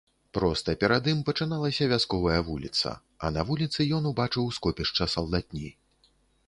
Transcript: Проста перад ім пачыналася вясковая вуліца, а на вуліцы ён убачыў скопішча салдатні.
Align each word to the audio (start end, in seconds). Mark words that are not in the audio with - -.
Проста 0.35 0.73
перад 0.83 1.09
ім 1.11 1.19
пачыналася 1.27 1.89
вясковая 1.93 2.39
вуліца, 2.49 2.95
а 3.25 3.33
на 3.37 3.41
вуліцы 3.51 3.79
ён 4.01 4.13
убачыў 4.15 4.53
скопішча 4.59 5.11
салдатні. 5.19 5.67